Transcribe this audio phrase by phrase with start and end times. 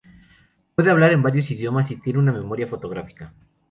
[0.73, 3.35] Puede hablar en varios idiomas y tiene una memoria fotográfica.